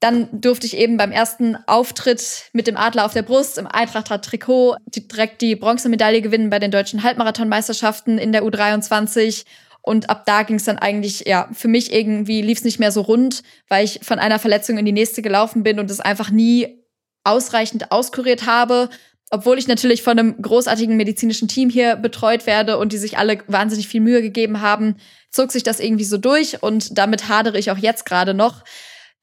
[0.00, 4.76] Dann durfte ich eben beim ersten Auftritt mit dem Adler auf der Brust im Eintracht-Trikot
[4.86, 9.44] direkt die Bronzemedaille gewinnen bei den deutschen Halbmarathonmeisterschaften in der U23
[9.82, 12.92] und ab da ging es dann eigentlich, ja, für mich irgendwie lief es nicht mehr
[12.92, 16.30] so rund, weil ich von einer Verletzung in die nächste gelaufen bin und es einfach
[16.30, 16.84] nie
[17.24, 18.88] ausreichend auskuriert habe.
[19.30, 23.38] Obwohl ich natürlich von einem großartigen medizinischen Team hier betreut werde und die sich alle
[23.48, 24.96] wahnsinnig viel Mühe gegeben haben,
[25.30, 28.62] zog sich das irgendwie so durch und damit hadere ich auch jetzt gerade noch.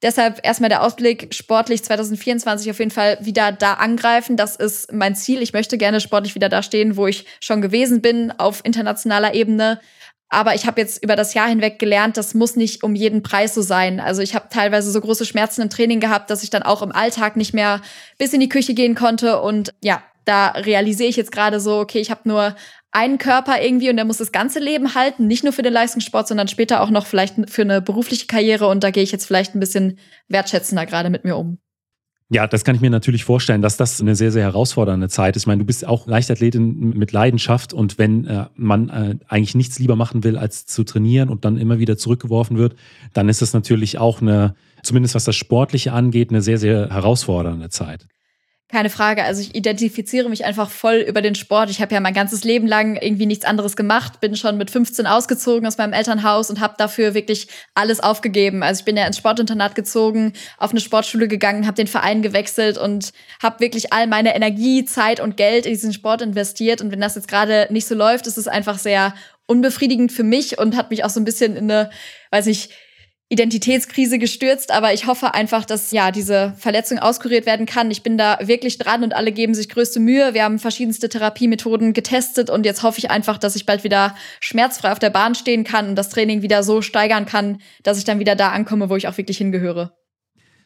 [0.02, 4.36] Deshalb erstmal der Ausblick sportlich 2024 auf jeden Fall wieder da angreifen.
[4.36, 5.42] Das ist mein Ziel.
[5.42, 9.78] Ich möchte gerne sportlich wieder da stehen, wo ich schon gewesen bin auf internationaler Ebene.
[10.30, 13.52] Aber ich habe jetzt über das Jahr hinweg gelernt, das muss nicht um jeden Preis
[13.52, 13.98] so sein.
[13.98, 16.92] Also ich habe teilweise so große Schmerzen im Training gehabt, dass ich dann auch im
[16.92, 17.82] Alltag nicht mehr
[18.16, 19.40] bis in die Küche gehen konnte.
[19.40, 22.54] Und ja, da realisiere ich jetzt gerade so, okay, ich habe nur
[22.92, 26.28] einen Körper irgendwie und der muss das ganze Leben halten, nicht nur für den Leistungssport,
[26.28, 28.68] sondern später auch noch vielleicht für eine berufliche Karriere.
[28.68, 31.58] Und da gehe ich jetzt vielleicht ein bisschen wertschätzender gerade mit mir um.
[32.32, 35.42] Ja, das kann ich mir natürlich vorstellen, dass das eine sehr, sehr herausfordernde Zeit ist.
[35.42, 39.80] Ich meine, du bist auch Leichtathletin mit Leidenschaft und wenn äh, man äh, eigentlich nichts
[39.80, 42.76] lieber machen will, als zu trainieren und dann immer wieder zurückgeworfen wird,
[43.14, 47.68] dann ist das natürlich auch eine, zumindest was das Sportliche angeht, eine sehr, sehr herausfordernde
[47.68, 48.06] Zeit.
[48.70, 49.24] Keine Frage.
[49.24, 51.70] Also ich identifiziere mich einfach voll über den Sport.
[51.70, 55.08] Ich habe ja mein ganzes Leben lang irgendwie nichts anderes gemacht, bin schon mit 15
[55.08, 58.62] ausgezogen aus meinem Elternhaus und habe dafür wirklich alles aufgegeben.
[58.62, 62.78] Also ich bin ja ins Sportinternat gezogen, auf eine Sportschule gegangen, habe den Verein gewechselt
[62.78, 66.80] und habe wirklich all meine Energie, Zeit und Geld in diesen Sport investiert.
[66.80, 69.14] Und wenn das jetzt gerade nicht so läuft, ist es einfach sehr
[69.46, 71.90] unbefriedigend für mich und hat mich auch so ein bisschen in eine,
[72.30, 72.70] weiß ich,
[73.32, 77.92] Identitätskrise gestürzt, aber ich hoffe einfach, dass ja diese Verletzung auskuriert werden kann.
[77.92, 80.34] Ich bin da wirklich dran und alle geben sich größte Mühe.
[80.34, 84.90] Wir haben verschiedenste Therapiemethoden getestet und jetzt hoffe ich einfach, dass ich bald wieder schmerzfrei
[84.90, 88.18] auf der Bahn stehen kann und das Training wieder so steigern kann, dass ich dann
[88.18, 89.92] wieder da ankomme, wo ich auch wirklich hingehöre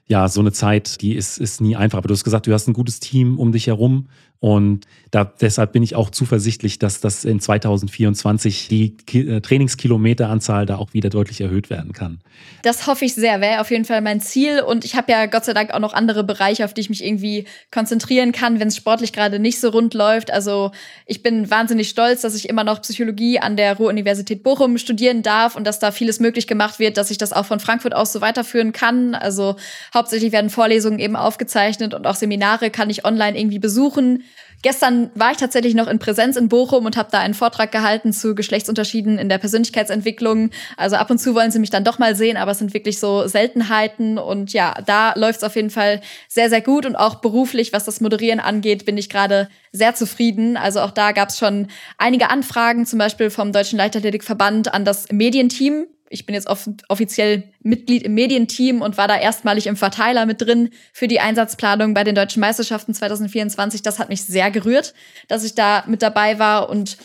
[0.06, 1.98] ja, so eine Zeit, die ist, ist nie einfach.
[1.98, 4.08] Aber du hast gesagt, du hast ein gutes Team um dich herum.
[4.44, 10.66] Und da, deshalb bin ich auch zuversichtlich, dass das in 2024 die Ki äh, Trainingskilometeranzahl
[10.66, 12.20] da auch wieder deutlich erhöht werden kann.
[12.60, 14.60] Das hoffe ich sehr, wäre auf jeden Fall mein Ziel.
[14.60, 17.02] Und ich habe ja Gott sei Dank auch noch andere Bereiche, auf die ich mich
[17.02, 20.30] irgendwie konzentrieren kann, wenn es sportlich gerade nicht so rund läuft.
[20.30, 20.72] Also
[21.06, 25.56] ich bin wahnsinnig stolz, dass ich immer noch Psychologie an der Ruhr-Universität Bochum studieren darf
[25.56, 28.20] und dass da vieles möglich gemacht wird, dass ich das auch von Frankfurt aus so
[28.20, 29.14] weiterführen kann.
[29.14, 29.56] Also
[29.94, 34.22] hauptsächlich werden Vorlesungen eben aufgezeichnet und auch Seminare kann ich online irgendwie besuchen.
[34.64, 38.14] Gestern war ich tatsächlich noch in Präsenz in Bochum und habe da einen Vortrag gehalten
[38.14, 40.48] zu Geschlechtsunterschieden in der Persönlichkeitsentwicklung.
[40.78, 42.98] Also ab und zu wollen sie mich dann doch mal sehen, aber es sind wirklich
[42.98, 44.16] so Seltenheiten.
[44.16, 46.86] Und ja, da läuft es auf jeden Fall sehr, sehr gut.
[46.86, 50.56] Und auch beruflich, was das Moderieren angeht, bin ich gerade sehr zufrieden.
[50.56, 51.66] Also auch da gab es schon
[51.98, 57.44] einige Anfragen, zum Beispiel vom Deutschen Leichtathletikverband an das Medienteam ich bin jetzt off offiziell
[57.62, 62.04] Mitglied im Medienteam und war da erstmalig im Verteiler mit drin für die Einsatzplanung bei
[62.04, 63.82] den deutschen Meisterschaften 2024.
[63.82, 64.94] Das hat mich sehr gerührt,
[65.28, 66.98] dass ich da mit dabei war und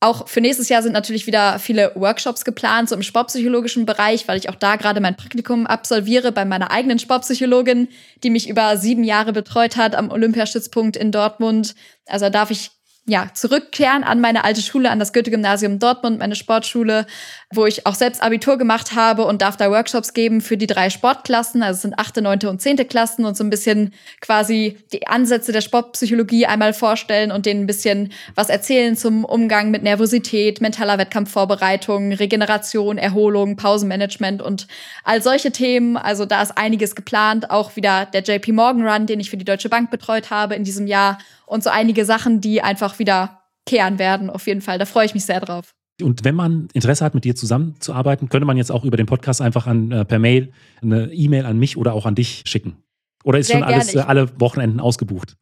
[0.00, 4.38] auch für nächstes Jahr sind natürlich wieder viele Workshops geplant, so im sportpsychologischen Bereich, weil
[4.38, 7.88] ich auch da gerade mein Praktikum absolviere bei meiner eigenen Sportpsychologin,
[8.22, 11.74] die mich über sieben Jahre betreut hat am Olympiastützpunkt in Dortmund.
[12.06, 12.70] Also darf ich
[13.08, 17.06] ja, zurückkehren an meine alte Schule, an das Goethe-Gymnasium Dortmund, meine Sportschule,
[17.50, 20.90] wo ich auch selbst Abitur gemacht habe und darf da Workshops geben für die drei
[20.90, 21.62] Sportklassen.
[21.62, 25.52] Also es sind achte, neunte und zehnte Klassen und so ein bisschen quasi die Ansätze
[25.52, 30.98] der Sportpsychologie einmal vorstellen und denen ein bisschen was erzählen zum Umgang mit Nervosität, mentaler
[30.98, 34.66] Wettkampfvorbereitung, Regeneration, Erholung, Pausenmanagement und
[35.02, 35.96] all solche Themen.
[35.96, 37.50] Also da ist einiges geplant.
[37.50, 40.64] Auch wieder der JP Morgan Run, den ich für die Deutsche Bank betreut habe in
[40.64, 41.16] diesem Jahr
[41.48, 44.78] und so einige Sachen, die einfach wieder kehren werden, auf jeden Fall.
[44.78, 45.74] Da freue ich mich sehr drauf.
[46.00, 49.42] Und wenn man Interesse hat, mit dir zusammenzuarbeiten, könnte man jetzt auch über den Podcast
[49.42, 52.76] einfach an, äh, per Mail eine E-Mail an mich oder auch an dich schicken.
[53.24, 55.36] Oder ist sehr schon alles äh, alle Wochenenden ausgebucht?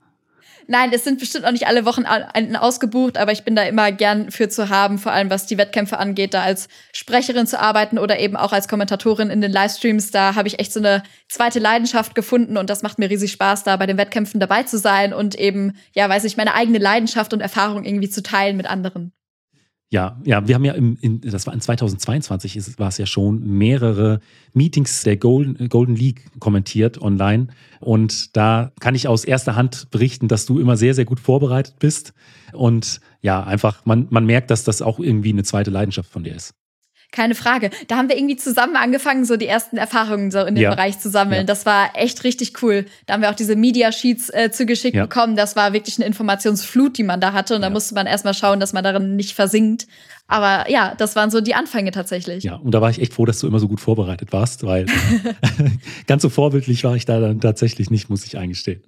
[0.69, 4.33] Nein, es sind bestimmt auch nicht alle Wochenenden ausgebucht, aber ich bin da immer gern
[4.33, 8.19] für zu haben, vor allem was die Wettkämpfe angeht, da als Sprecherin zu arbeiten oder
[8.19, 10.11] eben auch als Kommentatorin in den Livestreams.
[10.11, 13.63] Da habe ich echt so eine zweite Leidenschaft gefunden und das macht mir riesig Spaß,
[13.63, 17.33] da bei den Wettkämpfen dabei zu sein und eben, ja, weiß ich, meine eigene Leidenschaft
[17.33, 19.13] und Erfahrung irgendwie zu teilen mit anderen.
[19.89, 23.07] Ja, ja, wir haben ja im, in, das war in 2022 ist, war es ja
[23.07, 24.19] schon mehrere
[24.53, 27.49] Meetings der Golden, Golden League kommentiert online.
[27.79, 31.77] Und da kann ich aus erster Hand berichten, dass du immer sehr, sehr gut vorbereitet
[31.79, 32.15] bist.
[32.53, 36.35] Und ja, einfach, man, man merkt, dass das auch irgendwie eine zweite Leidenschaft von dir
[36.35, 36.55] ist.
[37.13, 37.71] Keine Frage.
[37.89, 40.71] Da haben wir irgendwie zusammen angefangen, so die ersten Erfahrungen so in dem ja.
[40.71, 41.41] Bereich zu sammeln.
[41.41, 41.45] Ja.
[41.45, 42.87] Das war echt richtig cool.
[43.07, 45.07] Da haben wir auch diese Media Sheets äh, zugeschickt ja.
[45.07, 45.37] bekommen.
[45.37, 47.55] Das war wirklich eine Informationsflut, die man da hatte.
[47.55, 49.87] Und da musste man erstmal schauen, dass man darin nicht versinkt.
[50.29, 52.43] Aber ja, das waren so die Anfänge tatsächlich.
[52.43, 54.87] Ja, und da war ich echt froh, dass du immer so gut vorbereitet warst, weil
[56.07, 58.83] ganz so vorbildlich war ich da dann tatsächlich nicht, muss ich eingestehen.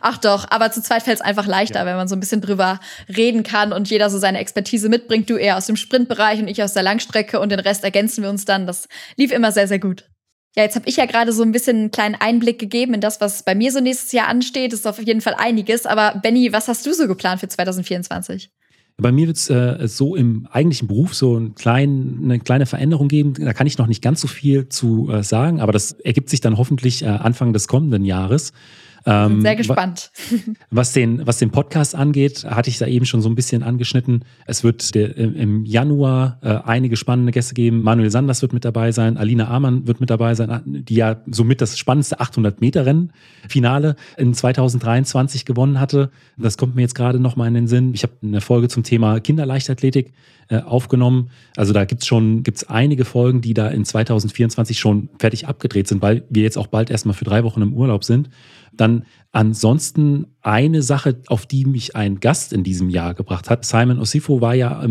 [0.00, 1.86] Ach doch, aber zu zweit fällt es einfach leichter, ja.
[1.86, 2.80] wenn man so ein bisschen drüber
[3.14, 5.30] reden kann und jeder so seine Expertise mitbringt.
[5.30, 8.30] Du eher aus dem Sprintbereich und ich aus der Langstrecke und den Rest ergänzen wir
[8.30, 8.66] uns dann.
[8.66, 10.04] Das lief immer sehr, sehr gut.
[10.56, 13.20] Ja, jetzt habe ich ja gerade so ein bisschen einen kleinen Einblick gegeben in das,
[13.20, 14.72] was bei mir so nächstes Jahr ansteht.
[14.72, 15.84] Das ist auf jeden Fall einiges.
[15.84, 18.50] Aber Benny, was hast du so geplant für 2024?
[18.98, 23.08] Bei mir wird es äh, so im eigentlichen Beruf so ein klein, eine kleine Veränderung
[23.08, 23.34] geben.
[23.34, 26.40] Da kann ich noch nicht ganz so viel zu äh, sagen, aber das ergibt sich
[26.40, 28.54] dann hoffentlich äh, Anfang des kommenden Jahres.
[29.08, 30.10] Ähm, sehr gespannt.
[30.70, 34.24] Was den, was den Podcast angeht, hatte ich da eben schon so ein bisschen angeschnitten.
[34.46, 37.82] Es wird der, im Januar äh, einige spannende Gäste geben.
[37.82, 41.60] Manuel Sanders wird mit dabei sein, Alina Amann wird mit dabei sein, die ja somit
[41.60, 46.10] das spannendste 800-Meter-Rennen-Finale in 2023 gewonnen hatte.
[46.36, 47.94] Das kommt mir jetzt gerade nochmal in den Sinn.
[47.94, 50.14] Ich habe eine Folge zum Thema Kinderleichtathletik
[50.48, 51.30] äh, aufgenommen.
[51.56, 56.02] Also da gibt's schon gibt's einige Folgen, die da in 2024 schon fertig abgedreht sind,
[56.02, 58.30] weil wir jetzt auch bald erstmal für drei Wochen im Urlaub sind.
[58.76, 59.04] Dann
[59.36, 63.66] ansonsten eine Sache, auf die mich ein Gast in diesem Jahr gebracht hat.
[63.66, 64.82] Simon Osifo war ja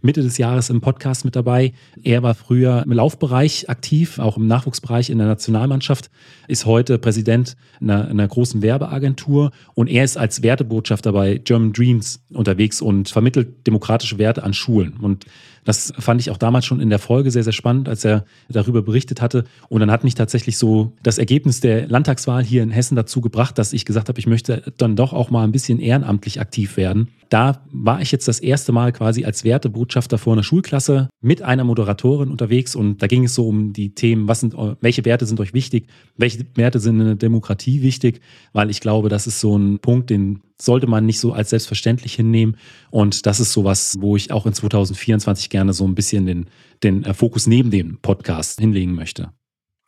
[0.00, 1.74] Mitte des Jahres im Podcast mit dabei.
[2.02, 6.10] Er war früher im Laufbereich aktiv, auch im Nachwuchsbereich in der Nationalmannschaft,
[6.48, 12.24] ist heute Präsident einer, einer großen Werbeagentur und er ist als Wertebotschafter bei German Dreams
[12.32, 14.94] unterwegs und vermittelt demokratische Werte an Schulen.
[15.00, 15.26] Und
[15.64, 18.82] das fand ich auch damals schon in der Folge sehr, sehr spannend, als er darüber
[18.82, 19.44] berichtet hatte.
[19.68, 23.58] Und dann hat mich tatsächlich so das Ergebnis der Landtagswahl hier in Hessen dazu gebracht,
[23.58, 27.08] dass ich gesagt habe, ich möchte dann doch auch mal ein bisschen ehrenamtlich aktiv werden.
[27.28, 31.62] Da war ich jetzt das erste Mal quasi als Wertebotschafter vor einer Schulklasse mit einer
[31.62, 35.38] Moderatorin unterwegs und da ging es so um die Themen, was sind, welche Werte sind
[35.38, 38.20] euch wichtig, welche Werte sind in der Demokratie wichtig,
[38.52, 42.14] weil ich glaube, das ist so ein Punkt, den sollte man nicht so als selbstverständlich
[42.14, 42.56] hinnehmen.
[42.90, 46.46] Und das ist sowas, wo ich auch in 2024 gerne so ein bisschen den,
[46.82, 49.32] den äh, Fokus neben dem Podcast hinlegen möchte.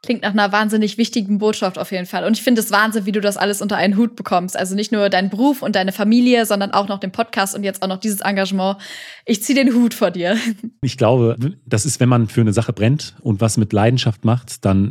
[0.04, 2.24] Klingt nach einer wahnsinnig wichtigen Botschaft auf jeden Fall.
[2.24, 4.56] Und ich finde es Wahnsinn, wie du das alles unter einen Hut bekommst.
[4.56, 7.82] Also nicht nur dein Beruf und deine Familie, sondern auch noch den Podcast und jetzt
[7.82, 8.78] auch noch dieses Engagement.
[9.26, 10.36] Ich ziehe den Hut vor dir.
[10.82, 14.64] Ich glaube, das ist, wenn man für eine Sache brennt und was mit Leidenschaft macht,
[14.64, 14.90] dann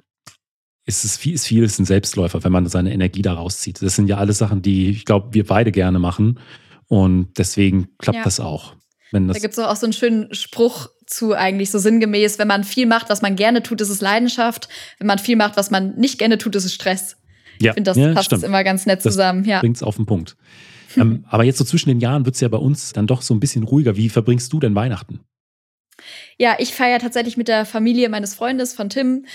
[0.86, 3.82] ist es viel, ist viel ist ein Selbstläufer, wenn man seine Energie da rauszieht.
[3.82, 6.40] Das sind ja alles Sachen, die ich glaube, wir beide gerne machen.
[6.88, 8.24] Und deswegen klappt ja.
[8.24, 8.76] das auch.
[9.12, 12.64] Das da gibt es auch so einen schönen Spruch zu eigentlich so sinngemäß, wenn man
[12.64, 14.70] viel macht, was man gerne tut, ist es Leidenschaft.
[14.98, 17.18] Wenn man viel macht, was man nicht gerne tut, ist es Stress.
[17.60, 17.72] Ja.
[17.72, 18.44] Ich finde, das ja, passt stimmt.
[18.44, 19.44] immer ganz nett zusammen.
[19.46, 19.60] Ja.
[19.60, 20.38] Bringt es auf den Punkt.
[20.98, 23.34] ähm, aber jetzt so zwischen den Jahren wird es ja bei uns dann doch so
[23.34, 23.96] ein bisschen ruhiger.
[23.98, 25.20] Wie verbringst du denn Weihnachten?
[26.38, 29.26] Ja, ich feiere tatsächlich mit der Familie meines Freundes von Tim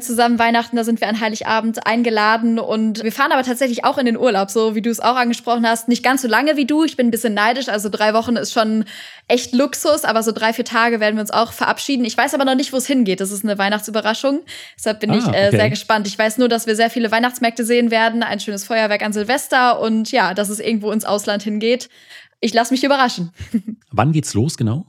[0.00, 4.06] zusammen Weihnachten, da sind wir an Heiligabend eingeladen und wir fahren aber tatsächlich auch in
[4.06, 5.88] den Urlaub, so wie du es auch angesprochen hast.
[5.88, 8.52] Nicht ganz so lange wie du, ich bin ein bisschen neidisch, also drei Wochen ist
[8.52, 8.84] schon
[9.28, 12.04] echt Luxus, aber so drei, vier Tage werden wir uns auch verabschieden.
[12.04, 13.20] Ich weiß aber noch nicht, wo es hingeht.
[13.20, 14.40] Das ist eine Weihnachtsüberraschung,
[14.76, 15.56] deshalb bin ah, ich äh, okay.
[15.56, 16.08] sehr gespannt.
[16.08, 19.80] Ich weiß nur, dass wir sehr viele Weihnachtsmärkte sehen werden, ein schönes Feuerwerk an Silvester
[19.80, 21.88] und ja, dass es irgendwo ins Ausland hingeht.
[22.40, 23.30] Ich lasse mich überraschen.
[23.92, 24.86] Wann geht's los genau?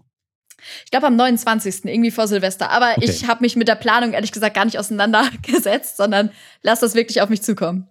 [0.83, 1.85] Ich glaube am 29.
[1.85, 2.71] irgendwie vor Silvester.
[2.71, 3.09] Aber okay.
[3.09, 7.21] ich habe mich mit der Planung ehrlich gesagt gar nicht auseinandergesetzt, sondern lass das wirklich
[7.21, 7.87] auf mich zukommen.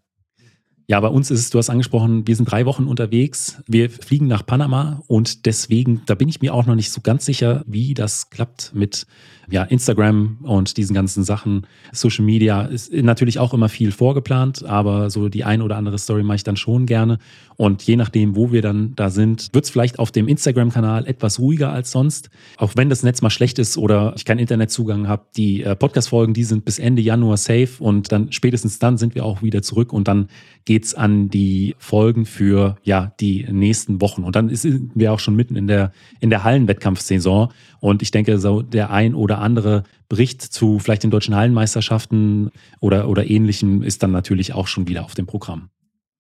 [0.87, 3.63] Ja, bei uns ist es, du hast angesprochen, wir sind drei Wochen unterwegs.
[3.67, 7.25] Wir fliegen nach Panama und deswegen, da bin ich mir auch noch nicht so ganz
[7.25, 9.07] sicher, wie das klappt mit
[9.51, 11.67] ja, Instagram und diesen ganzen Sachen.
[11.93, 16.23] Social Media ist natürlich auch immer viel vorgeplant, aber so die ein oder andere Story
[16.23, 17.19] mache ich dann schon gerne.
[17.57, 21.39] Und je nachdem, wo wir dann da sind, wird es vielleicht auf dem Instagram-Kanal etwas
[21.39, 22.31] ruhiger als sonst.
[22.57, 25.25] Auch wenn das Netz mal schlecht ist oder ich keinen Internetzugang habe.
[25.37, 29.25] Die äh, Podcast-Folgen, die sind bis Ende Januar safe und dann spätestens dann sind wir
[29.25, 30.29] auch wieder zurück und dann
[30.65, 34.25] geht's an die Folgen für ja die nächsten Wochen.
[34.25, 37.49] Und dann sind wir auch schon mitten in der, in der Hallenwettkampfsaison.
[37.81, 43.09] Und ich denke, so der ein oder andere Bericht zu vielleicht den deutschen Hallenmeisterschaften oder,
[43.09, 45.71] oder ähnlichem ist dann natürlich auch schon wieder auf dem Programm.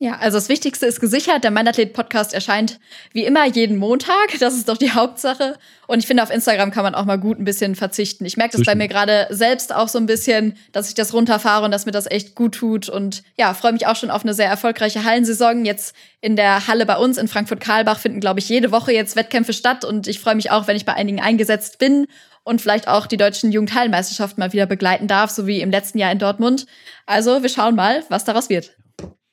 [0.00, 1.44] Ja, also das Wichtigste ist gesichert.
[1.44, 2.80] Der Meinathlet-Podcast erscheint
[3.12, 4.38] wie immer jeden Montag.
[4.40, 5.56] Das ist doch die Hauptsache.
[5.86, 8.24] Und ich finde, auf Instagram kann man auch mal gut ein bisschen verzichten.
[8.24, 11.64] Ich merke das bei mir gerade selbst auch so ein bisschen, dass ich das runterfahre
[11.64, 12.88] und dass mir das echt gut tut.
[12.88, 15.64] Und ja, freue mich auch schon auf eine sehr erfolgreiche Hallensaison.
[15.64, 19.52] Jetzt in der Halle bei uns in Frankfurt-Karlbach finden, glaube ich, jede Woche jetzt Wettkämpfe
[19.52, 19.84] statt.
[19.84, 22.08] Und ich freue mich auch, wenn ich bei einigen eingesetzt bin
[22.44, 26.12] und vielleicht auch die deutschen Jugendhallenmeisterschaften mal wieder begleiten darf, so wie im letzten Jahr
[26.12, 26.66] in Dortmund.
[27.06, 28.76] Also wir schauen mal, was daraus wird.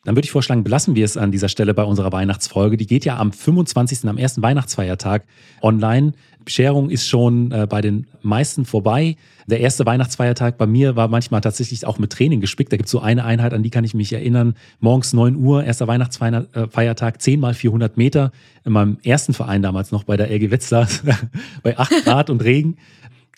[0.03, 2.75] Dann würde ich vorschlagen, belassen wir es an dieser Stelle bei unserer Weihnachtsfolge.
[2.75, 5.25] Die geht ja am 25., am ersten Weihnachtsfeiertag
[5.61, 6.13] online.
[6.45, 9.15] Bescherung ist schon äh, bei den meisten vorbei.
[9.47, 12.71] Der erste Weihnachtsfeiertag bei mir war manchmal tatsächlich auch mit Training gespickt.
[12.71, 14.55] Da gibt es so eine Einheit, an die kann ich mich erinnern.
[14.79, 18.31] Morgens 9 Uhr, erster Weihnachtsfeiertag, 10 mal 400 Meter.
[18.63, 20.87] In meinem ersten Verein damals noch bei der LG Wetzlar,
[21.63, 22.77] bei 8 Grad und Regen.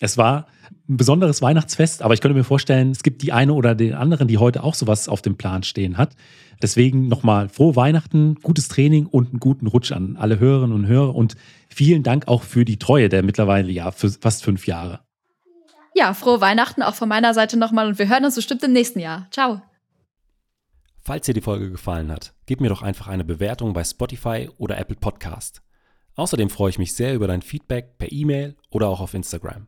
[0.04, 0.48] Es war
[0.90, 4.28] ein besonderes Weihnachtsfest, aber ich könnte mir vorstellen, es gibt die eine oder den anderen,
[4.28, 6.18] die heute auch sowas auf dem Plan stehen hat.
[6.62, 11.16] Deswegen nochmal frohe Weihnachten, gutes Training und einen guten Rutsch an alle Hörerinnen und Hörer
[11.16, 11.38] und
[11.70, 15.00] vielen Dank auch für die Treue der mittlerweile ja für fast fünf Jahre.
[15.96, 19.00] Ja, frohe Weihnachten auch von meiner Seite nochmal und wir hören uns bestimmt im nächsten
[19.00, 19.28] Jahr.
[19.32, 19.62] Ciao.
[21.00, 24.78] Falls dir die Folge gefallen hat, gib mir doch einfach eine Bewertung bei Spotify oder
[24.78, 25.62] Apple Podcast.
[26.16, 29.68] Außerdem freue ich mich sehr über dein Feedback per E-Mail oder auch auf Instagram.